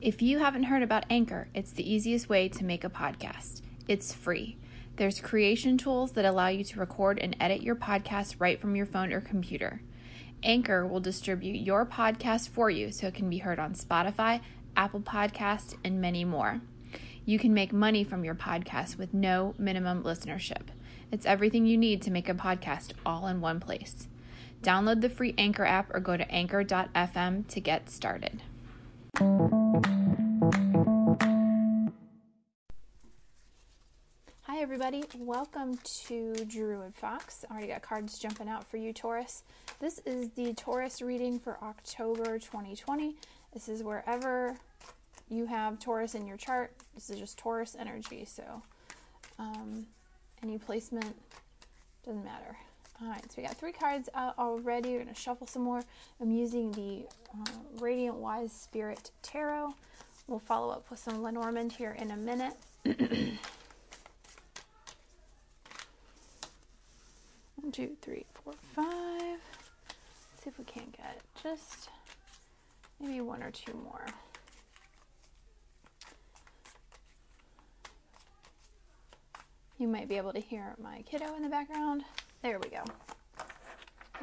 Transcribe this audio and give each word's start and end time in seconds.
If 0.00 0.22
you 0.22 0.38
haven't 0.38 0.62
heard 0.62 0.82
about 0.82 1.04
Anchor, 1.10 1.48
it's 1.54 1.72
the 1.72 1.92
easiest 1.92 2.30
way 2.30 2.48
to 2.48 2.64
make 2.64 2.84
a 2.84 2.88
podcast. 2.88 3.60
It's 3.86 4.14
free. 4.14 4.56
There's 4.96 5.20
creation 5.20 5.76
tools 5.76 6.12
that 6.12 6.24
allow 6.24 6.48
you 6.48 6.64
to 6.64 6.80
record 6.80 7.18
and 7.18 7.36
edit 7.38 7.60
your 7.60 7.76
podcast 7.76 8.36
right 8.38 8.58
from 8.58 8.74
your 8.74 8.86
phone 8.86 9.12
or 9.12 9.20
computer. 9.20 9.82
Anchor 10.42 10.86
will 10.86 11.00
distribute 11.00 11.60
your 11.60 11.84
podcast 11.84 12.48
for 12.48 12.70
you 12.70 12.90
so 12.92 13.08
it 13.08 13.14
can 13.14 13.28
be 13.28 13.38
heard 13.38 13.58
on 13.58 13.74
Spotify, 13.74 14.40
Apple 14.74 15.00
Podcasts, 15.00 15.76
and 15.84 16.00
many 16.00 16.24
more. 16.24 16.62
You 17.26 17.38
can 17.38 17.52
make 17.52 17.70
money 17.70 18.02
from 18.02 18.24
your 18.24 18.34
podcast 18.34 18.96
with 18.96 19.12
no 19.12 19.54
minimum 19.58 20.02
listenership. 20.02 20.68
It's 21.12 21.26
everything 21.26 21.66
you 21.66 21.76
need 21.76 22.00
to 22.02 22.10
make 22.10 22.30
a 22.30 22.34
podcast 22.34 22.92
all 23.04 23.26
in 23.26 23.42
one 23.42 23.60
place. 23.60 24.08
Download 24.62 25.02
the 25.02 25.10
free 25.10 25.34
Anchor 25.36 25.66
app 25.66 25.94
or 25.94 26.00
go 26.00 26.16
to 26.16 26.30
anchor.fm 26.30 27.46
to 27.48 27.60
get 27.60 27.90
started. 27.90 28.40
Everybody. 34.60 35.04
Welcome 35.16 35.78
to 36.08 36.34
Druid 36.46 36.94
Fox. 36.94 37.46
I 37.48 37.52
already 37.54 37.68
got 37.68 37.80
cards 37.80 38.18
jumping 38.18 38.46
out 38.46 38.62
for 38.62 38.76
you, 38.76 38.92
Taurus. 38.92 39.42
This 39.78 40.02
is 40.04 40.28
the 40.36 40.52
Taurus 40.52 41.00
reading 41.00 41.38
for 41.38 41.56
October 41.62 42.38
2020. 42.38 43.16
This 43.54 43.70
is 43.70 43.82
wherever 43.82 44.54
you 45.30 45.46
have 45.46 45.78
Taurus 45.78 46.14
in 46.14 46.26
your 46.26 46.36
chart. 46.36 46.74
This 46.94 47.08
is 47.08 47.18
just 47.18 47.38
Taurus 47.38 47.74
energy, 47.80 48.26
so 48.26 48.62
um, 49.38 49.86
any 50.42 50.58
placement 50.58 51.16
doesn't 52.04 52.22
matter. 52.22 52.54
All 53.00 53.08
right, 53.08 53.32
so 53.32 53.36
we 53.38 53.44
got 53.44 53.56
three 53.56 53.72
cards 53.72 54.10
out 54.14 54.38
already. 54.38 54.90
We're 54.90 55.04
going 55.04 55.14
to 55.14 55.18
shuffle 55.18 55.46
some 55.46 55.62
more. 55.62 55.82
I'm 56.20 56.32
using 56.32 56.70
the 56.72 57.06
uh, 57.34 57.50
Radiant 57.78 58.16
Wise 58.16 58.52
Spirit 58.52 59.10
Tarot. 59.22 59.72
We'll 60.26 60.38
follow 60.38 60.70
up 60.70 60.90
with 60.90 60.98
some 60.98 61.22
Lenormand 61.22 61.72
here 61.72 61.96
in 61.98 62.10
a 62.10 62.16
minute. 62.16 62.58
Two, 67.72 67.96
three, 68.02 68.24
four, 68.32 68.54
five. 68.74 68.84
Let's 68.88 70.42
see 70.42 70.50
if 70.50 70.58
we 70.58 70.64
can't 70.64 70.90
get 70.90 71.20
just 71.40 71.88
maybe 73.00 73.20
one 73.20 73.44
or 73.44 73.52
two 73.52 73.72
more. 73.74 74.06
You 79.78 79.86
might 79.86 80.08
be 80.08 80.16
able 80.16 80.32
to 80.32 80.40
hear 80.40 80.74
my 80.82 81.02
kiddo 81.02 81.36
in 81.36 81.42
the 81.42 81.48
background. 81.48 82.02
There 82.42 82.58
we 82.58 82.70
go. 82.70 82.82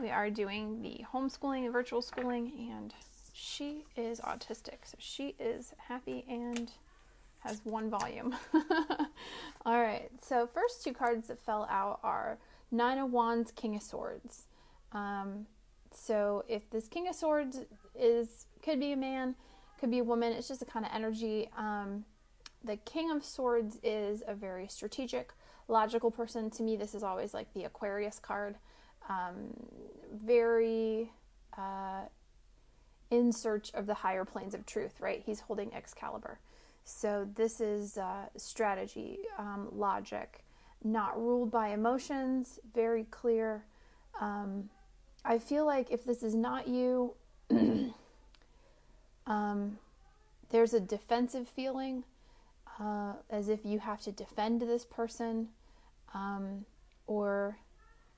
We 0.02 0.09
are 0.09 0.30
doing 0.30 0.82
the 0.82 1.06
homeschooling 1.14 1.64
and 1.64 1.72
virtual 1.72 2.02
schooling, 2.02 2.52
and 2.73 2.94
she 3.34 3.86
is 3.95 4.20
autistic, 4.20 4.80
so 4.84 4.98
she 5.00 5.36
is 5.39 5.73
happy 5.88 6.26
and 6.28 6.70
has 7.39 7.61
one 7.64 7.89
volume. 7.89 8.36
All 9.66 9.82
right, 9.82 10.09
so 10.22 10.48
first 10.48 10.84
two 10.84 10.92
cards 10.92 11.30
that 11.30 11.39
fell 11.39 11.66
out 11.72 12.02
are 12.04 12.38
Nine 12.72 12.98
of 12.98 13.12
Wands, 13.12 13.52
King 13.52 13.76
of 13.76 13.82
Swords. 13.82 14.48
Um, 14.92 15.48
so 15.92 16.44
if 16.48 16.70
this 16.70 16.88
King 16.88 17.08
of 17.08 17.16
Swords 17.16 17.62
is 17.96 18.46
could 18.62 18.80
be 18.80 18.92
a 18.92 18.98
man, 18.98 19.36
could 19.80 19.92
be 19.92 20.00
a 20.00 20.04
woman. 20.04 20.34
It's 20.34 20.48
just 20.48 20.62
a 20.62 20.66
kind 20.66 20.86
of 20.86 20.92
energy. 20.94 21.50
Um, 21.58 22.06
the 22.64 22.78
King 22.78 23.12
of 23.12 23.23
Swords 23.23 23.80
is 23.84 24.23
a 24.28 24.34
very 24.34 24.68
strategic, 24.68 25.32
logical 25.68 26.12
person. 26.12 26.50
To 26.52 26.64
me, 26.64 26.76
this 26.76 26.94
is 26.94 27.04
always 27.04 27.34
like 27.34 27.54
the 27.54 27.64
Aquarius 27.64 28.20
card. 28.20 28.56
Um, 29.10 29.54
very 30.14 31.12
uh, 31.58 32.06
in 33.10 33.32
search 33.32 33.72
of 33.73 33.86
the 33.86 33.94
higher 33.94 34.26
planes 34.26 34.54
of 34.54 34.66
truth, 34.66 35.00
right? 35.00 35.23
He's 35.26 35.40
holding 35.40 35.73
Excalibur. 35.73 36.40
So 36.84 37.28
this 37.36 37.60
is 37.62 37.98
uh, 37.98 38.26
strategy, 38.38 39.20
um, 39.38 39.70
logic, 39.72 40.44
not 40.91 41.19
ruled 41.19 41.52
by 41.52 41.70
emotions, 41.70 42.59
very 42.73 43.05
clear. 43.05 43.64
Um, 44.20 44.70
I 45.23 45.39
feel 45.39 45.65
like 45.65 45.92
if 45.92 46.05
this 46.05 46.23
is 46.23 46.36
not 46.36 46.67
you, 46.67 47.14
um, 49.27 49.77
there's 50.49 50.73
a 50.73 50.80
defensive 50.80 51.47
feeling 51.47 52.03
uh, 52.80 53.14
as 53.30 53.49
if 53.49 53.65
you 53.65 53.80
have 53.80 54.02
to 54.02 54.11
defend 54.11 54.61
this 54.61 54.86
person, 54.86 55.49
um, 56.14 56.65
or 57.08 57.58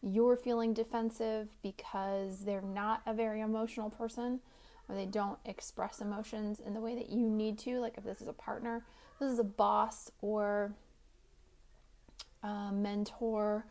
you're 0.02 0.36
feeling 0.36 0.74
defensive 0.74 1.50
because 1.62 2.46
they're 2.46 2.62
not 2.62 3.02
a 3.06 3.14
very 3.14 3.42
emotional 3.42 3.90
person, 3.90 4.40
or 4.88 4.96
they 4.96 5.06
don't 5.06 5.40
express 5.46 6.02
emotions 6.02 6.60
in 6.60 6.74
the 6.74 6.80
way 6.80 6.96
that 6.96 7.10
you 7.10 7.30
need 7.30 7.58
to. 7.60 7.80
Like 7.80 7.98
if 7.98 8.04
this 8.04 8.22
is 8.22 8.28
a 8.28 8.34
partner, 8.34 8.84
this 9.20 9.32
is 9.32 9.40
a 9.40 9.44
boss 9.44 10.12
or 10.22 10.74
a 12.44 12.72
mentor, 12.72 13.66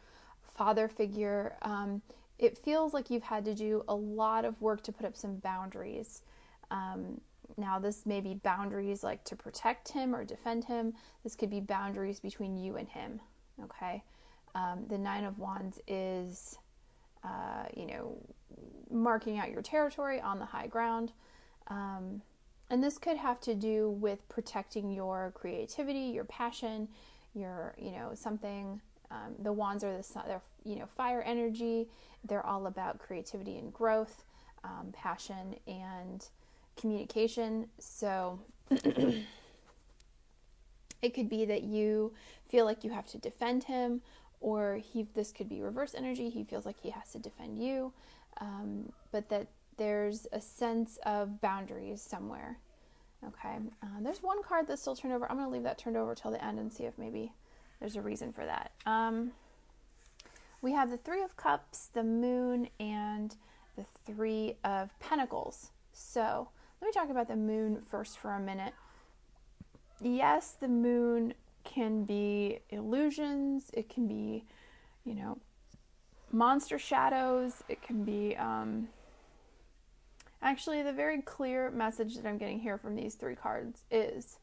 father 0.57 0.89
figure. 0.89 1.57
Um, 1.63 2.03
it 2.39 2.57
feels 2.57 2.95
like 2.95 3.11
you've 3.11 3.23
had 3.23 3.45
to 3.47 3.55
do 3.55 3.85
a 3.89 3.95
lot 3.95 4.45
of 4.45 4.61
work 4.61 4.83
to 4.85 4.93
put 4.93 5.07
up 5.07 5.17
some 5.17 5.37
boundaries. 5.37 6.23
Um, 6.71 7.21
now, 7.57 7.79
this 7.79 8.07
may 8.07 8.21
be 8.21 8.35
boundaries 8.35 9.03
like 9.03 9.25
to 9.25 9.37
protect 9.37 9.89
him 9.89 10.15
or 10.15 10.25
defend 10.25 10.65
him. 10.65 10.95
This 11.25 11.35
could 11.35 11.51
be 11.51 11.61
boundaries 11.61 12.21
between 12.21 12.57
you 12.57 12.77
and 12.77 12.89
him. 12.89 13.21
Okay. 13.65 14.05
Um, 14.55 14.85
the 14.89 14.99
Nine 14.99 15.25
of 15.25 15.39
Wands 15.39 15.81
is, 15.89 16.59
uh, 17.25 17.65
you 17.75 17.87
know, 17.87 18.17
marking 18.91 19.39
out 19.39 19.51
your 19.51 19.63
territory 19.63 20.21
on 20.21 20.39
the 20.39 20.45
high 20.45 20.67
ground. 20.67 21.13
Um, 21.69 22.23
and 22.71 22.83
this 22.83 22.99
could 22.99 23.17
have 23.17 23.41
to 23.41 23.55
do 23.55 23.91
with 23.91 24.29
protecting 24.29 24.91
your 24.91 25.33
creativity, 25.35 26.01
your 26.01 26.25
passion, 26.25 26.89
your, 27.39 27.75
you 27.79 27.93
know, 27.93 28.11
something. 28.15 28.81
Um, 29.11 29.35
the 29.43 29.53
wands 29.53 29.85
are 29.85 29.97
the 29.97 30.05
they're 30.27 30.43
you 30.65 30.77
know 30.77 30.87
fire 30.97 31.23
energy. 31.23 31.89
They're 32.25 32.45
all 32.45 32.67
about 32.67 32.99
creativity 32.99 33.57
and 33.57 33.73
growth, 33.73 34.25
um, 34.65 34.93
passion 34.93 35.57
and 35.67 36.27
communication. 36.77 37.69
So 37.79 38.41
it 38.71 39.25
could 41.15 41.29
be 41.29 41.45
that 41.47 41.63
you 41.63 42.13
feel 42.49 42.65
like 42.65 42.85
you 42.85 42.91
have 42.91 43.07
to 43.09 43.19
defend 43.19 43.65
him, 43.65 44.03
or 44.41 44.77
he 44.77 45.07
this 45.15 45.33
could 45.33 45.49
be 45.49 45.63
reverse 45.63 45.95
energy. 45.95 46.29
He 46.29 46.45
feels 46.45 46.67
like 46.67 46.81
he 46.81 46.91
has 46.91 47.13
to 47.13 47.19
defend 47.19 47.63
you, 47.63 47.93
um, 48.41 48.93
but 49.11 49.29
that 49.31 49.49
there's 49.79 50.27
a 50.33 50.41
sense 50.41 50.99
of 51.07 51.41
boundaries 51.41 52.03
somewhere. 52.03 52.59
Okay, 53.27 53.57
uh, 53.83 53.87
there's 54.01 54.23
one 54.23 54.43
card 54.43 54.67
that's 54.69 54.81
still 54.81 54.95
turned 54.95 55.13
over. 55.13 55.29
I'm 55.29 55.37
going 55.37 55.49
to 55.49 55.53
leave 55.53 55.65
that 55.65 55.77
turned 55.77 55.97
over 55.97 56.15
till 56.15 56.31
the 56.31 56.43
end 56.45 56.59
and 56.59 56.73
see 56.73 56.85
if 56.85 56.97
maybe 56.99 57.33
there's 57.81 57.97
a 57.97 58.01
reason 58.01 58.33
for 58.33 58.47
that. 58.47 58.71
Um, 58.87 59.33
we 60.63 60.73
have 60.73 60.91
the 60.91 60.97
Three 60.97 61.23
of 61.23 61.37
Cups, 61.37 61.91
the 61.93 62.05
Moon, 62.05 62.69
and 62.79 63.35
the 63.77 63.85
Three 64.07 64.57
of 64.65 64.97
Pentacles. 65.01 65.71
So 65.93 66.49
let 66.81 66.87
me 66.87 66.93
talk 66.93 67.11
about 67.11 67.29
the 67.29 67.37
moon 67.37 67.81
first 67.81 68.19
for 68.19 68.35
a 68.35 68.41
minute. 68.41 68.75
Yes, 70.01 70.57
the 70.59 70.69
moon 70.69 71.35
can 71.65 72.05
be 72.05 72.61
illusions, 72.71 73.71
it 73.75 73.89
can 73.89 74.07
be, 74.07 74.45
you 75.05 75.15
know, 75.15 75.39
monster 76.31 76.79
shadows, 76.79 77.65
it 77.69 77.83
can 77.83 78.05
be, 78.05 78.37
um, 78.37 78.89
actually, 80.43 80.83
the 80.83 80.93
very 80.93 81.23
clear 81.23 81.71
message 81.71 82.17
that 82.17 82.27
I'm 82.27 82.39
getting 82.39 82.61
here 82.61 82.79
from 82.79 82.95
these 82.95 83.15
three 83.15 83.35
cards 83.35 83.83
is 83.91 84.39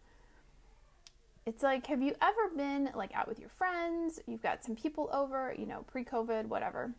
it's 1.46 1.62
like, 1.62 1.86
have 1.88 2.02
you 2.02 2.16
ever 2.22 2.56
been 2.56 2.90
like 2.96 3.14
out 3.14 3.28
with 3.28 3.40
your 3.40 3.50
friends? 3.50 4.20
You've 4.28 4.42
got 4.42 4.64
some 4.64 4.76
people 4.76 5.10
over, 5.14 5.54
you 5.58 5.66
know, 5.66 5.84
pre 5.88 6.04
COVID, 6.04 6.48
whatever. 6.48 6.92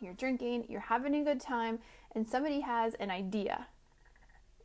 You're 0.00 0.14
drinking, 0.14 0.66
you're 0.68 0.80
having 0.80 1.14
a 1.14 1.24
good 1.24 1.40
time, 1.40 1.80
and 2.14 2.26
somebody 2.26 2.60
has 2.60 2.94
an 2.94 3.10
idea 3.10 3.66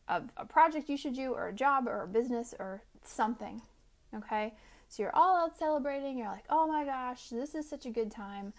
of 0.07 0.29
a 0.37 0.45
project 0.45 0.89
you 0.89 0.97
should 0.97 1.15
do 1.15 1.33
or 1.33 1.47
a 1.47 1.53
job 1.53 1.87
or 1.87 2.03
a 2.03 2.07
business 2.07 2.53
or 2.59 2.83
something. 3.03 3.61
Okay? 4.15 4.53
So 4.87 5.03
you're 5.03 5.15
all 5.15 5.35
out 5.35 5.57
celebrating. 5.57 6.17
You're 6.17 6.29
like, 6.29 6.45
oh 6.49 6.67
my 6.67 6.85
gosh, 6.85 7.29
this 7.29 7.55
is 7.55 7.67
such 7.67 7.85
a 7.85 7.89
good 7.89 8.11
time. 8.11 8.53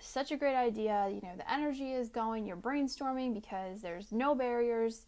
Such 0.00 0.32
a 0.32 0.36
great 0.36 0.54
idea. 0.54 1.08
You 1.08 1.20
know, 1.22 1.34
the 1.36 1.50
energy 1.50 1.92
is 1.92 2.08
going. 2.08 2.46
You're 2.46 2.56
brainstorming 2.56 3.34
because 3.34 3.80
there's 3.80 4.12
no 4.12 4.34
barriers, 4.34 5.06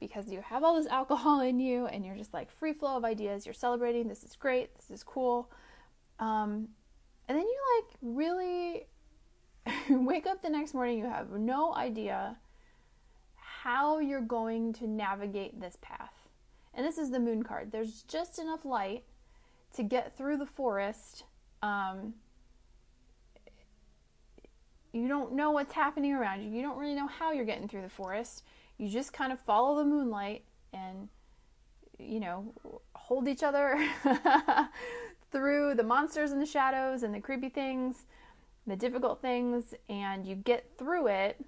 because 0.00 0.28
you 0.28 0.40
have 0.40 0.64
all 0.64 0.76
this 0.76 0.86
alcohol 0.90 1.40
in 1.40 1.58
you 1.58 1.86
and 1.86 2.04
you're 2.04 2.16
just 2.16 2.34
like 2.34 2.50
free 2.50 2.72
flow 2.72 2.96
of 2.96 3.04
ideas. 3.04 3.46
You're 3.46 3.54
celebrating. 3.54 4.08
This 4.08 4.24
is 4.24 4.36
great. 4.36 4.74
This 4.76 4.90
is 4.90 5.02
cool. 5.02 5.50
Um, 6.18 6.68
and 7.28 7.36
then 7.38 7.44
you 7.44 7.58
like 7.76 7.96
really 8.02 8.86
wake 9.90 10.26
up 10.26 10.42
the 10.42 10.50
next 10.50 10.74
morning. 10.74 10.98
You 10.98 11.06
have 11.06 11.30
no 11.30 11.74
idea 11.74 12.36
how 13.34 13.98
you're 13.98 14.20
going 14.20 14.72
to 14.74 14.86
navigate 14.86 15.60
this 15.60 15.76
path. 15.80 16.12
And 16.74 16.86
this 16.86 16.98
is 16.98 17.10
the 17.10 17.18
moon 17.18 17.42
card. 17.42 17.72
There's 17.72 18.02
just 18.02 18.38
enough 18.38 18.64
light 18.64 19.04
to 19.74 19.82
get 19.82 20.16
through 20.16 20.38
the 20.38 20.46
forest. 20.46 21.24
Um, 21.62 22.14
you 24.92 25.08
don't 25.08 25.32
know 25.34 25.50
what's 25.50 25.72
happening 25.72 26.12
around 26.12 26.42
you. 26.42 26.50
You 26.50 26.62
don't 26.62 26.78
really 26.78 26.94
know 26.94 27.06
how 27.06 27.32
you're 27.32 27.44
getting 27.44 27.68
through 27.68 27.82
the 27.82 27.88
forest. 27.88 28.42
You 28.78 28.88
just 28.88 29.12
kind 29.12 29.32
of 29.32 29.40
follow 29.40 29.76
the 29.76 29.84
moonlight 29.84 30.44
and 30.72 31.08
you 31.98 32.20
know, 32.20 32.52
hold 32.94 33.28
each 33.28 33.42
other 33.42 33.76
through 35.32 35.74
the 35.74 35.82
monsters 35.82 36.30
and 36.30 36.40
the 36.40 36.46
shadows 36.46 37.02
and 37.02 37.14
the 37.14 37.20
creepy 37.20 37.48
things, 37.48 38.06
the 38.66 38.76
difficult 38.76 39.20
things, 39.20 39.74
and 39.88 40.26
you 40.26 40.34
get 40.34 40.70
through 40.78 41.08
it, 41.08 41.44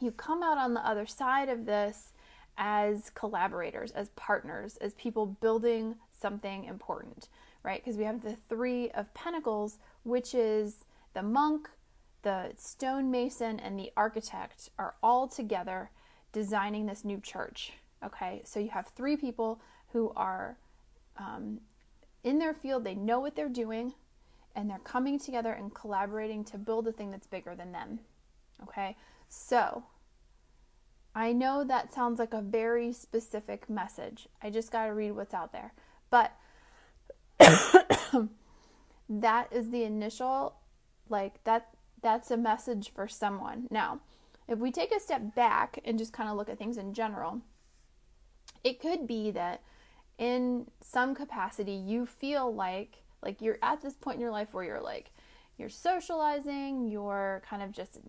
you 0.00 0.10
come 0.10 0.42
out 0.42 0.58
on 0.58 0.74
the 0.74 0.86
other 0.86 1.06
side 1.06 1.48
of 1.48 1.64
this 1.64 2.12
as 2.58 3.10
collaborators, 3.10 3.92
as 3.92 4.08
partners, 4.10 4.76
as 4.80 4.94
people 4.94 5.26
building 5.26 5.94
something 6.12 6.64
important, 6.64 7.28
right? 7.62 7.82
Because 7.82 7.96
we 7.96 8.04
have 8.04 8.22
the 8.22 8.36
three 8.48 8.90
of 8.90 9.12
pentacles, 9.14 9.78
which 10.02 10.34
is 10.34 10.84
the 11.14 11.22
monk, 11.22 11.68
the 12.24 12.52
stonemason, 12.56 13.60
and 13.60 13.78
the 13.78 13.92
architect 13.96 14.70
are 14.78 14.96
all 15.02 15.28
together 15.28 15.90
designing 16.32 16.86
this 16.86 17.04
new 17.04 17.20
church. 17.20 17.74
Okay, 18.04 18.42
so 18.44 18.58
you 18.58 18.70
have 18.70 18.88
three 18.88 19.16
people 19.16 19.60
who 19.92 20.12
are 20.16 20.58
um, 21.16 21.60
in 22.24 22.38
their 22.38 22.54
field, 22.54 22.82
they 22.82 22.94
know 22.94 23.20
what 23.20 23.36
they're 23.36 23.48
doing, 23.48 23.92
and 24.56 24.68
they're 24.68 24.78
coming 24.78 25.18
together 25.18 25.52
and 25.52 25.72
collaborating 25.74 26.42
to 26.44 26.58
build 26.58 26.88
a 26.88 26.92
thing 26.92 27.10
that's 27.10 27.26
bigger 27.26 27.54
than 27.54 27.72
them. 27.72 28.00
Okay, 28.62 28.96
so 29.28 29.84
I 31.14 31.32
know 31.32 31.62
that 31.62 31.92
sounds 31.92 32.18
like 32.18 32.32
a 32.32 32.40
very 32.40 32.92
specific 32.92 33.68
message. 33.68 34.28
I 34.42 34.50
just 34.50 34.72
got 34.72 34.86
to 34.86 34.94
read 34.94 35.12
what's 35.12 35.34
out 35.34 35.52
there. 35.52 35.72
But 36.10 36.32
that 39.08 39.52
is 39.52 39.70
the 39.70 39.84
initial 39.84 40.54
like 41.08 41.44
that 41.44 41.73
that's 42.04 42.30
a 42.30 42.36
message 42.36 42.92
for 42.94 43.08
someone. 43.08 43.66
Now, 43.70 44.00
if 44.46 44.58
we 44.58 44.70
take 44.70 44.94
a 44.94 45.00
step 45.00 45.34
back 45.34 45.80
and 45.84 45.98
just 45.98 46.12
kind 46.12 46.28
of 46.28 46.36
look 46.36 46.50
at 46.50 46.58
things 46.58 46.76
in 46.76 46.92
general, 46.92 47.40
it 48.62 48.78
could 48.78 49.06
be 49.06 49.30
that 49.32 49.62
in 50.18 50.66
some 50.80 51.14
capacity 51.14 51.72
you 51.72 52.06
feel 52.06 52.54
like 52.54 52.98
like 53.22 53.40
you're 53.40 53.58
at 53.62 53.80
this 53.80 53.94
point 53.94 54.16
in 54.16 54.20
your 54.20 54.30
life 54.30 54.52
where 54.52 54.64
you're 54.64 54.82
like 54.82 55.10
you're 55.56 55.70
socializing, 55.70 56.88
you're 56.88 57.42
kind 57.48 57.62
of 57.62 57.72
just 57.72 58.00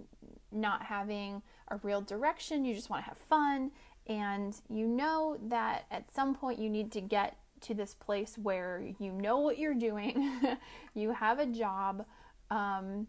not 0.52 0.84
having 0.84 1.42
a 1.70 1.78
real 1.84 2.02
direction, 2.02 2.66
you 2.66 2.74
just 2.74 2.90
want 2.90 3.04
to 3.04 3.10
have 3.10 3.18
fun, 3.18 3.72
and 4.08 4.60
you 4.70 4.88
know 4.88 5.38
that 5.48 5.86
at 5.90 6.14
some 6.14 6.36
point 6.36 6.60
you 6.60 6.70
need 6.70 6.92
to 6.92 7.02
get 7.02 7.38
to 7.62 7.74
this 7.74 7.94
place 7.94 8.38
where 8.38 8.84
you 9.00 9.12
know 9.12 9.38
what 9.38 9.58
you're 9.58 9.74
doing, 9.76 10.58
you 10.96 11.12
have 11.12 11.40
a 11.40 11.46
job, 11.46 12.06
um, 12.52 13.08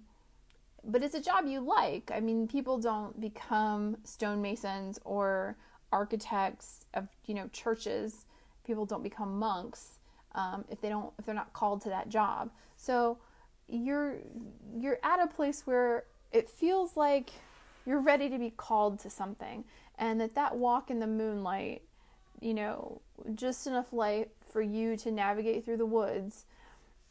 but 0.87 1.03
it's 1.03 1.15
a 1.15 1.21
job 1.21 1.47
you 1.47 1.61
like. 1.61 2.11
I 2.15 2.21
mean, 2.21 2.47
people 2.47 2.79
don't 2.79 3.21
become 3.21 3.99
stonemasons 4.05 4.99
or 5.05 5.57
architects 5.93 6.87
of 6.95 7.09
you 7.27 7.35
know 7.35 7.49
churches. 7.53 8.25
People 8.65 8.87
don't 8.87 9.03
become 9.03 9.39
monks 9.39 9.99
um, 10.35 10.65
if 10.71 10.81
they 10.81 10.89
don't 10.89 11.13
if 11.19 11.27
they're 11.27 11.35
not 11.35 11.53
called 11.53 11.83
to 11.83 11.89
that 11.89 12.09
job. 12.09 12.51
So 12.77 13.19
you're 13.69 14.17
you're 14.79 14.99
at 15.03 15.21
a 15.21 15.27
place 15.27 15.67
where 15.67 16.05
it 16.33 16.49
feels 16.49 16.97
like 16.97 17.31
you're 17.85 18.01
ready 18.01 18.29
to 18.29 18.39
be 18.39 18.51
called 18.51 18.99
to 19.01 19.11
something 19.11 19.65
and 19.99 20.21
that 20.21 20.35
that 20.35 20.57
walk 20.57 20.91
in 20.91 21.01
the 21.01 21.07
moonlight 21.07 21.83
you 22.41 22.55
know 22.55 23.01
just 23.35 23.67
enough 23.67 23.93
light 23.93 24.31
for 24.53 24.61
you 24.63 24.97
to 24.97 25.11
navigate 25.11 25.65
through 25.65 25.77
the 25.77 25.87
woods 25.87 26.45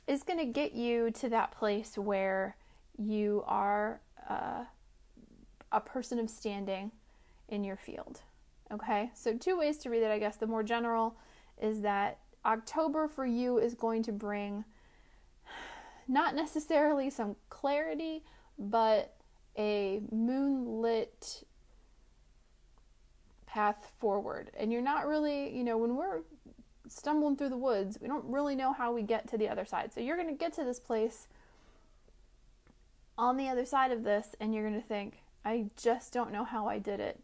is 0.08 0.24
going 0.24 0.40
to 0.40 0.46
get 0.46 0.74
you 0.74 1.10
to 1.12 1.30
that 1.30 1.52
place 1.52 1.98
where 1.98 2.56
you 2.98 3.44
are 3.48 4.02
uh, 4.30 4.64
a 5.72 5.82
person 5.82 6.20
of 6.20 6.30
standing 6.30 6.92
in 7.50 7.64
your 7.64 7.78
field 7.78 8.22
okay 8.72 9.12
so 9.14 9.36
two 9.38 9.58
ways 9.58 9.78
to 9.78 9.90
read 9.90 10.02
it 10.02 10.12
i 10.12 10.18
guess 10.18 10.38
the 10.38 10.48
more 10.48 10.64
general 10.64 11.16
is 11.62 11.82
that 11.82 12.20
october 12.46 13.08
for 13.08 13.26
you 13.26 13.58
is 13.58 13.74
going 13.76 14.02
to 14.02 14.12
bring 14.12 14.64
not 16.08 16.36
necessarily 16.36 17.10
some 17.10 17.36
clarity, 17.50 18.24
but 18.58 19.16
a 19.58 20.02
moonlit 20.12 21.44
path 23.46 23.92
forward. 24.00 24.52
And 24.58 24.72
you're 24.72 24.82
not 24.82 25.08
really, 25.08 25.56
you 25.56 25.64
know, 25.64 25.78
when 25.78 25.96
we're 25.96 26.22
stumbling 26.88 27.36
through 27.36 27.50
the 27.50 27.58
woods, 27.58 27.98
we 28.02 28.08
don't 28.08 28.26
really 28.26 28.56
know 28.56 28.74
how 28.74 28.94
we 28.94 29.02
get 29.02 29.28
to 29.30 29.38
the 29.38 29.50
other 29.50 29.66
side. 29.66 29.94
So 29.94 30.02
you're 30.02 30.18
going 30.18 30.30
to 30.30 30.36
get 30.36 30.54
to 30.54 30.64
this 30.64 30.80
place 30.80 31.28
on 33.18 33.38
the 33.38 33.50
other 33.50 33.66
side 33.66 33.92
of 33.92 34.04
this, 34.04 34.36
and 34.40 34.54
you're 34.54 34.68
going 34.68 34.82
to 34.82 34.88
think, 34.88 35.22
I 35.44 35.68
just 35.78 36.12
don't 36.12 36.32
know 36.32 36.44
how 36.44 36.68
I 36.68 36.80
did 36.80 37.00
it. 37.00 37.22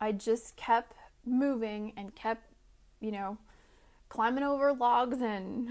I 0.00 0.12
just 0.12 0.56
kept 0.56 0.94
moving 1.24 1.92
and 1.96 2.14
kept, 2.14 2.52
you 3.00 3.12
know, 3.12 3.38
climbing 4.08 4.44
over 4.44 4.72
logs 4.72 5.20
and 5.20 5.68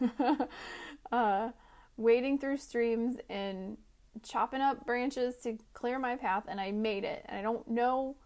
uh, 1.12 1.50
wading 1.96 2.38
through 2.38 2.58
streams 2.58 3.16
and 3.28 3.76
chopping 4.22 4.60
up 4.60 4.86
branches 4.86 5.36
to 5.42 5.58
clear 5.72 5.98
my 5.98 6.16
path 6.16 6.44
and 6.48 6.60
I 6.60 6.70
made 6.70 7.04
it. 7.04 7.24
And 7.26 7.38
I 7.38 7.42
don't 7.42 7.66
know 7.68 8.16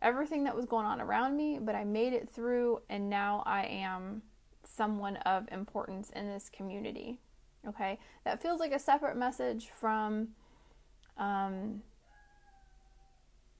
everything 0.00 0.44
that 0.44 0.56
was 0.56 0.66
going 0.66 0.86
on 0.86 1.00
around 1.00 1.36
me, 1.36 1.58
but 1.60 1.74
I 1.74 1.84
made 1.84 2.12
it 2.12 2.30
through 2.30 2.80
and 2.88 3.10
now 3.10 3.42
I 3.44 3.64
am 3.66 4.22
someone 4.64 5.16
of 5.18 5.48
importance 5.50 6.10
in 6.10 6.28
this 6.28 6.48
community. 6.48 7.18
Okay? 7.68 7.98
That 8.24 8.42
feels 8.42 8.60
like 8.60 8.72
a 8.72 8.78
separate 8.78 9.16
message 9.16 9.70
from 9.70 10.28
um, 11.18 11.82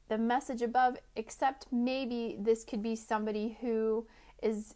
the 0.08 0.18
message 0.18 0.62
above, 0.62 0.96
except 1.16 1.66
maybe 1.70 2.36
this 2.38 2.64
could 2.64 2.82
be 2.82 2.96
somebody 2.96 3.56
who 3.60 4.06
is 4.42 4.74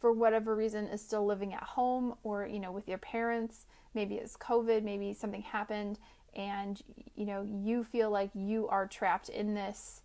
for 0.00 0.12
whatever 0.12 0.54
reason 0.54 0.86
is 0.86 1.00
still 1.00 1.26
living 1.26 1.52
at 1.52 1.62
home 1.62 2.14
or 2.22 2.46
you 2.46 2.58
know 2.58 2.72
with 2.72 2.88
your 2.88 2.98
parents 2.98 3.66
maybe 3.94 4.14
it's 4.14 4.36
covid 4.36 4.82
maybe 4.82 5.12
something 5.12 5.42
happened 5.42 5.98
and 6.34 6.82
you 7.14 7.26
know 7.26 7.42
you 7.42 7.84
feel 7.84 8.10
like 8.10 8.30
you 8.34 8.66
are 8.68 8.86
trapped 8.86 9.28
in 9.28 9.54
this 9.54 10.02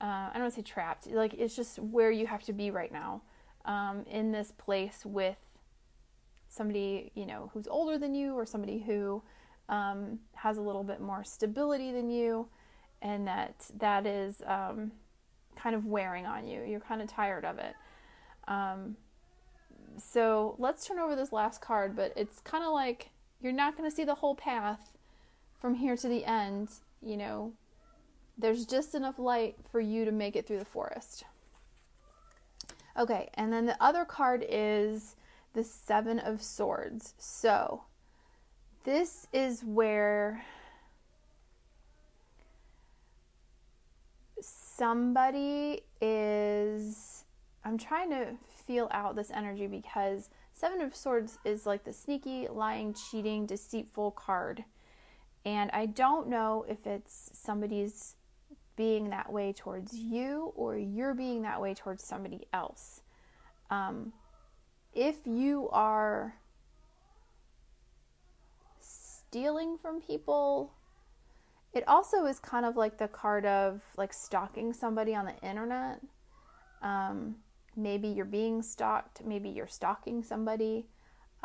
uh, 0.00 0.04
i 0.04 0.30
don't 0.34 0.42
want 0.42 0.54
to 0.54 0.60
say 0.60 0.64
trapped 0.64 1.06
like 1.08 1.34
it's 1.34 1.54
just 1.54 1.78
where 1.78 2.10
you 2.10 2.26
have 2.26 2.42
to 2.42 2.52
be 2.52 2.70
right 2.70 2.92
now 2.92 3.22
um, 3.64 4.04
in 4.10 4.32
this 4.32 4.52
place 4.58 5.02
with 5.04 5.36
somebody 6.56 7.10
you 7.14 7.26
know 7.26 7.50
who's 7.52 7.66
older 7.68 7.98
than 7.98 8.14
you 8.14 8.34
or 8.34 8.46
somebody 8.46 8.78
who 8.78 9.22
um, 9.68 10.18
has 10.34 10.58
a 10.58 10.62
little 10.62 10.84
bit 10.84 11.00
more 11.00 11.24
stability 11.24 11.92
than 11.92 12.10
you 12.10 12.48
and 13.02 13.26
that 13.26 13.66
that 13.78 14.06
is 14.06 14.42
um, 14.46 14.92
kind 15.56 15.74
of 15.74 15.84
wearing 15.86 16.26
on 16.26 16.46
you 16.46 16.62
you're 16.62 16.80
kind 16.80 17.02
of 17.02 17.08
tired 17.08 17.44
of 17.44 17.58
it 17.58 17.74
um, 18.48 18.96
so 19.98 20.56
let's 20.58 20.86
turn 20.86 20.98
over 20.98 21.16
this 21.16 21.32
last 21.32 21.60
card, 21.60 21.96
but 21.96 22.12
it's 22.16 22.40
kind 22.40 22.64
of 22.64 22.72
like 22.72 23.10
you're 23.40 23.52
not 23.52 23.76
going 23.76 23.88
to 23.88 23.94
see 23.94 24.04
the 24.04 24.14
whole 24.14 24.34
path 24.34 24.92
from 25.60 25.74
here 25.74 25.96
to 25.96 26.08
the 26.08 26.24
end. 26.24 26.68
You 27.02 27.16
know, 27.16 27.52
there's 28.36 28.66
just 28.66 28.94
enough 28.94 29.18
light 29.18 29.56
for 29.70 29.80
you 29.80 30.04
to 30.04 30.12
make 30.12 30.36
it 30.36 30.46
through 30.46 30.58
the 30.58 30.64
forest. 30.64 31.24
Okay, 32.98 33.28
and 33.34 33.52
then 33.52 33.66
the 33.66 33.82
other 33.82 34.04
card 34.04 34.44
is 34.48 35.16
the 35.56 35.64
Seven 35.64 36.18
of 36.18 36.42
Swords. 36.42 37.14
So 37.18 37.84
this 38.84 39.26
is 39.32 39.64
where 39.64 40.44
somebody 44.38 45.80
is 46.02 47.24
I'm 47.64 47.78
trying 47.78 48.10
to 48.10 48.34
feel 48.66 48.88
out 48.92 49.16
this 49.16 49.30
energy 49.30 49.66
because 49.66 50.28
Seven 50.52 50.82
of 50.82 50.94
Swords 50.94 51.38
is 51.44 51.64
like 51.64 51.84
the 51.84 51.92
sneaky, 51.92 52.48
lying, 52.48 52.94
cheating, 52.94 53.46
deceitful 53.46 54.10
card. 54.10 54.62
And 55.46 55.70
I 55.72 55.86
don't 55.86 56.28
know 56.28 56.66
if 56.68 56.86
it's 56.86 57.30
somebody's 57.32 58.14
being 58.76 59.08
that 59.08 59.32
way 59.32 59.54
towards 59.54 59.94
you 59.94 60.52
or 60.54 60.76
you're 60.76 61.14
being 61.14 61.42
that 61.42 61.62
way 61.62 61.72
towards 61.72 62.04
somebody 62.04 62.46
else. 62.52 63.00
Um, 63.70 64.12
if 64.96 65.18
you 65.26 65.68
are 65.72 66.34
stealing 68.80 69.76
from 69.76 70.00
people, 70.00 70.72
it 71.74 71.86
also 71.86 72.24
is 72.24 72.40
kind 72.40 72.64
of 72.64 72.76
like 72.76 72.96
the 72.96 73.06
card 73.06 73.44
of 73.44 73.82
like 73.98 74.14
stalking 74.14 74.72
somebody 74.72 75.14
on 75.14 75.26
the 75.26 75.36
internet. 75.46 76.00
Um, 76.80 77.36
maybe 77.76 78.08
you're 78.08 78.24
being 78.24 78.62
stalked, 78.62 79.22
maybe 79.22 79.50
you're 79.50 79.66
stalking 79.66 80.22
somebody. 80.22 80.86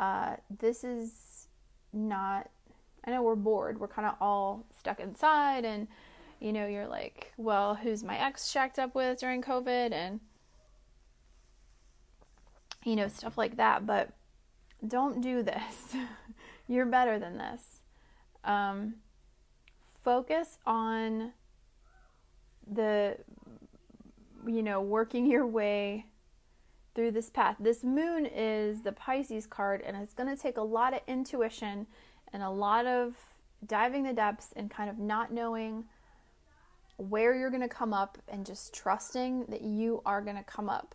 Uh, 0.00 0.36
this 0.58 0.82
is 0.82 1.48
not, 1.92 2.48
I 3.04 3.10
know 3.10 3.22
we're 3.22 3.36
bored, 3.36 3.78
we're 3.78 3.88
kind 3.88 4.08
of 4.08 4.14
all 4.18 4.64
stuck 4.78 4.98
inside, 4.98 5.66
and 5.66 5.86
you 6.40 6.52
know, 6.52 6.66
you're 6.66 6.88
like, 6.88 7.32
well, 7.36 7.74
who's 7.74 8.02
my 8.02 8.18
ex 8.18 8.50
shacked 8.50 8.78
up 8.78 8.94
with 8.94 9.20
during 9.20 9.42
COVID, 9.42 9.92
and 9.92 10.20
you 12.84 12.96
know, 12.96 13.08
stuff 13.08 13.38
like 13.38 13.56
that. 13.56 13.86
But 13.86 14.10
don't 14.86 15.20
do 15.20 15.42
this. 15.42 15.94
you're 16.68 16.86
better 16.86 17.18
than 17.18 17.38
this. 17.38 17.80
Um, 18.44 18.94
focus 20.04 20.58
on 20.66 21.32
the, 22.70 23.16
you 24.46 24.62
know, 24.62 24.80
working 24.80 25.26
your 25.26 25.46
way 25.46 26.06
through 26.94 27.12
this 27.12 27.30
path. 27.30 27.56
This 27.58 27.82
moon 27.82 28.26
is 28.26 28.82
the 28.82 28.92
Pisces 28.92 29.46
card, 29.46 29.82
and 29.82 29.96
it's 29.96 30.14
going 30.14 30.34
to 30.34 30.40
take 30.40 30.56
a 30.56 30.62
lot 30.62 30.92
of 30.92 31.00
intuition 31.06 31.86
and 32.32 32.42
a 32.42 32.50
lot 32.50 32.86
of 32.86 33.14
diving 33.66 34.02
the 34.02 34.12
depths 34.12 34.52
and 34.56 34.70
kind 34.70 34.90
of 34.90 34.98
not 34.98 35.32
knowing 35.32 35.84
where 36.96 37.34
you're 37.34 37.50
going 37.50 37.62
to 37.62 37.68
come 37.68 37.94
up 37.94 38.18
and 38.28 38.44
just 38.44 38.74
trusting 38.74 39.46
that 39.48 39.62
you 39.62 40.02
are 40.04 40.20
going 40.20 40.36
to 40.36 40.42
come 40.42 40.68
up 40.68 40.94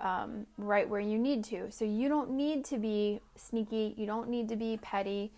um, 0.00 0.46
right 0.56 0.88
where 0.88 1.00
you 1.00 1.18
need 1.18 1.44
to. 1.44 1.70
So 1.70 1.84
you 1.84 2.08
don't 2.08 2.30
need 2.30 2.64
to 2.66 2.78
be 2.78 3.20
sneaky, 3.36 3.94
you 3.96 4.06
don't 4.06 4.28
need 4.28 4.48
to 4.48 4.56
be 4.56 4.78
petty. 4.80 5.32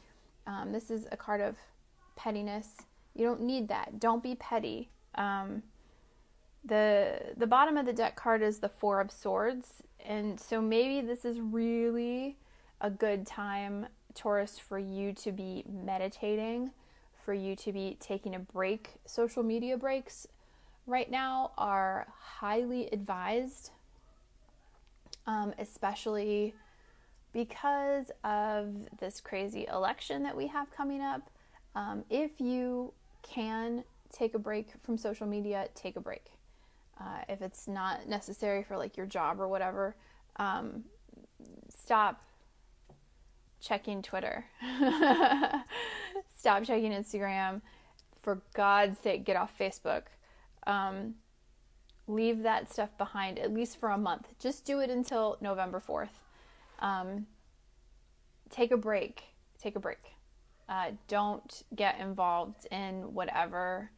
Um, 0.46 0.72
this 0.72 0.90
is 0.90 1.06
a 1.12 1.16
card 1.16 1.40
of 1.40 1.56
pettiness. 2.16 2.76
You 3.14 3.26
don't 3.26 3.42
need 3.42 3.68
that. 3.68 3.98
Don't 3.98 4.22
be 4.22 4.34
petty. 4.34 4.90
Um, 5.14 5.62
the 6.64 7.20
the 7.36 7.46
bottom 7.46 7.76
of 7.76 7.86
the 7.86 7.92
deck 7.92 8.16
card 8.16 8.42
is 8.42 8.58
the 8.58 8.68
four 8.68 9.00
of 9.00 9.10
swords 9.10 9.82
and 10.04 10.38
so 10.38 10.60
maybe 10.60 11.00
this 11.06 11.24
is 11.24 11.40
really 11.40 12.36
a 12.80 12.90
good 12.90 13.26
time 13.26 13.86
taurus 14.14 14.58
for 14.58 14.78
you 14.78 15.12
to 15.12 15.32
be 15.32 15.64
meditating 15.66 16.70
for 17.24 17.32
you 17.32 17.56
to 17.56 17.72
be 17.72 17.96
taking 17.98 18.34
a 18.34 18.38
break 18.38 18.90
social 19.06 19.42
media 19.42 19.76
breaks 19.76 20.26
right 20.86 21.10
now 21.10 21.52
are 21.56 22.06
highly 22.18 22.88
advised 22.92 23.70
um, 25.30 25.54
especially 25.58 26.54
because 27.32 28.10
of 28.24 28.74
this 28.98 29.20
crazy 29.20 29.66
election 29.72 30.22
that 30.22 30.36
we 30.36 30.46
have 30.46 30.70
coming 30.70 31.00
up 31.00 31.30
um, 31.74 32.04
if 32.10 32.40
you 32.40 32.92
can 33.22 33.84
take 34.12 34.34
a 34.34 34.38
break 34.38 34.72
from 34.82 34.98
social 34.98 35.26
media 35.26 35.68
take 35.74 35.96
a 35.96 36.00
break 36.00 36.30
uh, 37.00 37.22
if 37.28 37.40
it's 37.40 37.66
not 37.66 38.06
necessary 38.06 38.62
for 38.62 38.76
like 38.76 38.96
your 38.96 39.06
job 39.06 39.40
or 39.40 39.48
whatever, 39.48 39.96
um, 40.36 40.84
stop 41.74 42.22
checking 43.60 44.02
Twitter. 44.02 44.44
stop 46.36 46.64
checking 46.64 46.92
Instagram. 46.92 47.62
For 48.22 48.42
God's 48.52 48.98
sake, 48.98 49.24
get 49.24 49.36
off 49.36 49.50
Facebook. 49.58 50.02
Um, 50.66 51.14
leave 52.10 52.42
that 52.42 52.70
stuff 52.70 52.96
behind, 52.98 53.38
at 53.38 53.52
least 53.52 53.78
for 53.78 53.90
a 53.90 53.98
month. 53.98 54.28
Just 54.38 54.64
do 54.64 54.80
it 54.80 54.90
until 54.90 55.36
November 55.40 55.80
4th. 55.80 56.08
Um, 56.80 57.26
take 58.50 58.72
a 58.72 58.76
break. 58.76 59.22
Take 59.58 59.76
a 59.76 59.80
break. 59.80 59.98
Uh, 60.68 60.92
don't 61.08 61.62
get 61.74 61.98
involved 61.98 62.66
in 62.70 63.14
whatever 63.14 63.90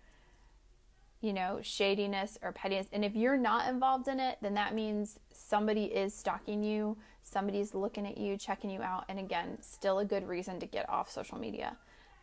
you 1.23 1.33
know, 1.33 1.61
shadiness 1.63 2.37
or 2.43 2.53
pettiness. 2.53 2.89
And 2.93 3.05
if 3.05 3.15
you're 3.15 3.37
not 3.37 3.69
involved 3.69 4.09
in 4.09 4.19
it, 4.19 4.39
then 4.43 4.55
that 4.55 4.75
means 4.75 5.21
somebody 5.33 5.85
is 5.85 6.13
stalking 6.13 6.65
you, 6.65 6.99
somebody's 7.23 7.75
looking 7.75 8.07
at 8.07 8.19
you, 8.19 8.37
checking 8.37 8.71
you 8.71 8.83
out. 8.83 9.05
And 9.09 9.21
again, 9.21 9.57
still 9.61 10.01
a 10.01 10.05
good 10.05 10.27
reason 10.27 10.59
to 10.59 10.67
get 10.67 10.89
off 10.91 11.09
social 11.09 11.39
media 11.39 11.77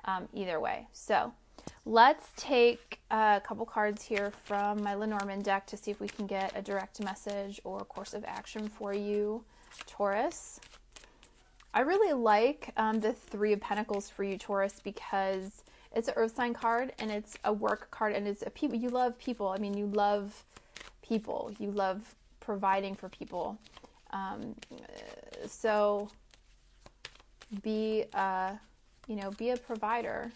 um, 0.04 0.28
either 0.34 0.60
way. 0.60 0.88
So 0.92 1.32
let's 1.90 2.30
take 2.36 3.00
a 3.10 3.42
couple 3.44 3.66
cards 3.66 4.04
here 4.04 4.32
from 4.44 4.84
my 4.84 4.94
Lenormand 4.94 5.44
deck 5.44 5.66
to 5.66 5.76
see 5.76 5.90
if 5.90 6.00
we 6.00 6.08
can 6.08 6.28
get 6.28 6.56
a 6.56 6.62
direct 6.62 7.04
message 7.04 7.60
or 7.64 7.80
course 7.80 8.14
of 8.14 8.24
action 8.28 8.70
for 8.70 8.94
you, 8.94 9.44
Taurus. 9.88 10.60
I 11.74 11.80
really 11.80 12.14
like 12.14 12.72
um, 12.78 13.00
the 13.00 13.12
Three 13.12 13.54
of 13.54 13.62
Pentacles 13.62 14.08
for 14.08 14.24
you, 14.24 14.38
Taurus, 14.38 14.80
because 14.84 15.64
it's 15.96 16.08
an 16.08 16.14
earth 16.16 16.36
sign 16.36 16.54
card 16.54 16.94
and 17.00 17.10
it's 17.10 17.36
a 17.44 17.52
work 17.52 17.90
card 17.90 18.14
and 18.14 18.28
it's 18.28 18.44
a 18.44 18.52
people 18.52 18.78
you 18.78 18.90
love 18.90 19.18
people. 19.18 19.50
I 19.50 19.58
mean 19.58 19.76
you 19.76 19.88
love 19.88 20.44
people. 21.02 21.52
You 21.58 21.72
love 21.72 22.14
providing 22.40 22.94
for 22.94 23.10
people. 23.10 23.58
Um, 24.12 24.54
so 25.48 26.08
be 27.64 28.06
a, 28.14 28.60
you 29.08 29.16
know 29.16 29.32
be 29.32 29.50
a 29.50 29.58
provider 29.58 30.32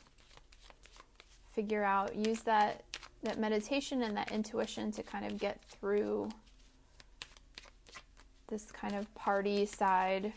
figure 1.54 1.84
out 1.84 2.16
use 2.16 2.42
that 2.42 2.84
that 3.24 3.40
meditation 3.40 4.04
and 4.04 4.18
that 4.18 4.32
intuition 4.32 4.92
to 4.92 5.02
kind 5.02 5.26
of 5.26 5.38
get 5.38 5.62
through 5.64 6.30
this 8.48 8.72
kind 8.72 8.96
of 8.96 9.14
party 9.16 9.66
side 9.66 10.34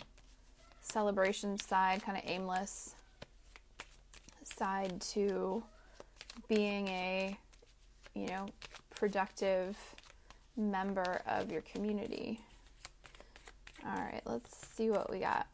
celebration 0.81 1.59
side 1.59 2.03
kind 2.03 2.17
of 2.17 2.23
aimless 2.27 2.95
side 4.45 5.01
to 5.01 5.63
being 6.49 6.89
a, 6.89 7.37
you 8.15 8.27
know, 8.27 8.47
productive 8.95 9.77
member 10.57 11.21
of 11.27 11.51
your 11.51 11.63
community. 11.63 12.41
All 13.85 14.01
right, 14.01 14.23
let's 14.25 14.57
see 14.75 14.91
what 14.91 15.11
we 15.11 15.19
got. 15.19 15.47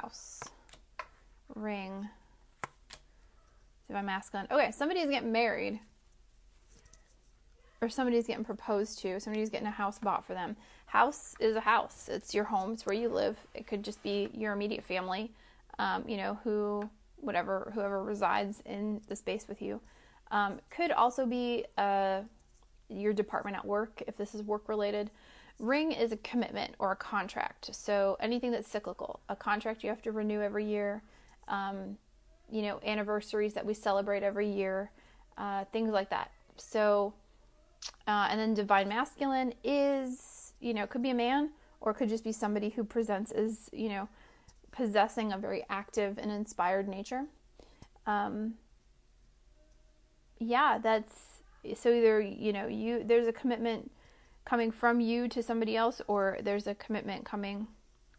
House, 0.00 0.40
ring, 1.56 2.08
divine 3.88 4.06
masculine. 4.06 4.46
Okay, 4.48 4.70
somebody's 4.70 5.08
getting 5.08 5.32
married 5.32 5.80
or 7.80 7.88
somebody's 7.88 8.26
getting 8.26 8.44
proposed 8.44 9.00
to, 9.00 9.18
somebody's 9.18 9.50
getting 9.50 9.66
a 9.66 9.72
house 9.72 9.98
bought 9.98 10.24
for 10.24 10.34
them. 10.34 10.56
House 10.86 11.34
is 11.40 11.56
a 11.56 11.60
house. 11.60 12.08
It's 12.08 12.32
your 12.32 12.44
home. 12.44 12.74
It's 12.74 12.86
where 12.86 12.94
you 12.94 13.08
live. 13.08 13.38
It 13.54 13.66
could 13.66 13.82
just 13.82 14.00
be 14.04 14.28
your 14.32 14.52
immediate 14.52 14.84
family, 14.84 15.32
um, 15.80 16.04
you 16.06 16.16
know, 16.16 16.38
who, 16.44 16.88
whatever, 17.16 17.72
whoever 17.74 18.04
resides 18.04 18.62
in 18.66 19.00
the 19.08 19.16
space 19.16 19.46
with 19.48 19.60
you. 19.60 19.80
Um, 20.30 20.60
could 20.70 20.92
also 20.92 21.26
be 21.26 21.64
uh, 21.76 22.20
your 22.88 23.12
department 23.12 23.56
at 23.56 23.64
work 23.64 24.00
if 24.06 24.16
this 24.16 24.34
is 24.34 24.42
work 24.42 24.68
related. 24.68 25.10
Ring 25.58 25.92
is 25.92 26.12
a 26.12 26.16
commitment 26.18 26.74
or 26.78 26.92
a 26.92 26.96
contract. 26.96 27.74
So 27.74 28.16
anything 28.20 28.52
that's 28.52 28.68
cyclical, 28.68 29.20
a 29.28 29.36
contract 29.36 29.82
you 29.82 29.90
have 29.90 30.02
to 30.02 30.12
renew 30.12 30.40
every 30.40 30.64
year. 30.64 31.02
Um, 31.48 31.96
you 32.50 32.62
know, 32.62 32.80
anniversaries 32.84 33.54
that 33.54 33.66
we 33.66 33.74
celebrate 33.74 34.22
every 34.22 34.48
year, 34.48 34.90
uh, 35.36 35.64
things 35.66 35.90
like 35.90 36.10
that. 36.10 36.30
So 36.56 37.12
uh, 38.06 38.28
and 38.30 38.40
then 38.40 38.54
divine 38.54 38.88
masculine 38.88 39.52
is, 39.62 40.52
you 40.60 40.74
know, 40.74 40.86
could 40.86 41.02
be 41.02 41.10
a 41.10 41.14
man 41.14 41.50
or 41.80 41.92
could 41.92 42.08
just 42.08 42.24
be 42.24 42.32
somebody 42.32 42.70
who 42.70 42.84
presents 42.84 43.30
as, 43.32 43.68
you 43.72 43.88
know, 43.88 44.08
possessing 44.72 45.32
a 45.32 45.38
very 45.38 45.64
active 45.68 46.18
and 46.18 46.30
inspired 46.30 46.88
nature. 46.88 47.24
Um, 48.06 48.54
yeah, 50.38 50.78
that's 50.78 51.40
so 51.74 51.92
either, 51.92 52.20
you 52.20 52.52
know, 52.52 52.66
you 52.66 53.04
there's 53.04 53.26
a 53.26 53.32
commitment 53.32 53.90
coming 54.48 54.70
from 54.70 55.00
you 55.00 55.28
to 55.28 55.42
somebody 55.42 55.76
else 55.76 56.00
or 56.06 56.38
there's 56.42 56.66
a 56.66 56.74
commitment 56.74 57.24
coming 57.24 57.66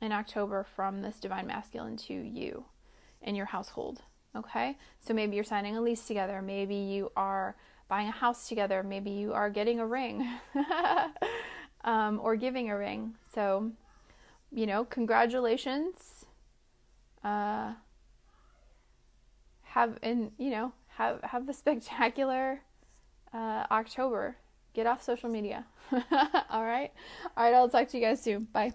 in 0.02 0.12
October 0.12 0.66
from 0.76 1.02
this 1.02 1.20
divine 1.20 1.48
masculine 1.48 1.98
to 1.98 2.14
you 2.14 2.66
in 3.22 3.36
your 3.36 3.48
household. 3.48 4.02
Okay? 4.36 4.78
So 5.00 5.14
maybe 5.14 5.36
you're 5.36 5.44
signing 5.44 5.76
a 5.76 5.82
lease 5.82 6.06
together, 6.06 6.42
maybe 6.42 6.76
you 6.76 7.12
are 7.16 7.56
buying 7.90 8.08
a 8.08 8.12
house 8.12 8.48
together. 8.48 8.84
Maybe 8.84 9.10
you 9.10 9.34
are 9.34 9.50
getting 9.50 9.80
a 9.80 9.86
ring 9.86 10.26
um, 11.84 12.20
or 12.24 12.36
giving 12.38 12.70
a 12.70 12.78
ring. 12.78 13.16
So, 13.34 13.72
you 14.52 14.66
know, 14.66 14.86
congratulations. 14.86 16.26
Uh, 17.24 17.74
have 19.64 20.00
and 20.02 20.32
you 20.40 20.50
know 20.50 20.72
have 20.88 21.22
have 21.22 21.48
a 21.50 21.54
spectacular 21.54 22.62
uh, 23.34 23.66
October. 23.70 24.38
Get 24.80 24.88
off 24.88 25.04
social 25.04 25.28
media. 25.28 25.66
all 25.92 26.64
right, 26.64 26.94
all 27.36 27.44
right. 27.44 27.54
I'll 27.54 27.68
talk 27.68 27.90
to 27.90 27.98
you 27.98 28.06
guys 28.06 28.24
soon. 28.24 28.46
Bye. 28.46 28.72